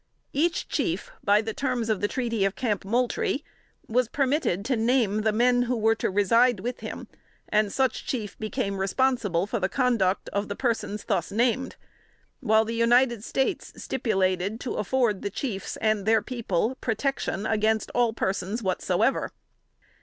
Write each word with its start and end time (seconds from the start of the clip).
Each 0.33 0.67
chief, 0.67 1.11
by 1.23 1.43
the 1.43 1.53
terms 1.53 1.87
of 1.87 2.01
the 2.01 2.07
treaty 2.07 2.43
of 2.43 2.55
Camp 2.55 2.83
Moultrie, 2.83 3.43
was 3.87 4.07
permitted 4.07 4.65
to 4.65 4.75
name 4.75 5.21
the 5.21 5.31
men 5.31 5.61
who 5.69 5.77
were 5.77 5.93
to 5.93 6.09
reside 6.09 6.59
with 6.59 6.79
him, 6.79 7.07
and 7.49 7.71
such 7.71 8.07
chief 8.07 8.35
became 8.39 8.79
responsible 8.79 9.45
for 9.45 9.59
the 9.59 9.69
conduct 9.69 10.27
of 10.29 10.47
the 10.47 10.55
persons 10.55 11.03
thus 11.03 11.31
named; 11.31 11.75
while 12.39 12.65
the 12.65 12.73
United 12.73 13.23
States 13.23 13.79
stipulated 13.79 14.59
to 14.61 14.73
"afford 14.77 15.21
the 15.21 15.29
chiefs 15.29 15.77
and 15.77 16.07
their 16.07 16.23
people 16.23 16.73
protection 16.81 17.45
against 17.45 17.91
all 17.93 18.11
persons 18.11 18.63
whatsoever." 18.63 19.29